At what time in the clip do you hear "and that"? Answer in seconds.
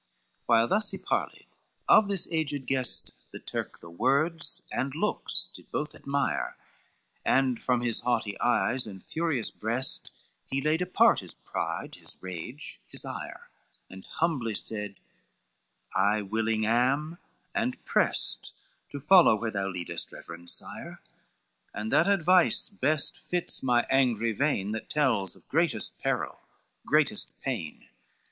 21.75-22.07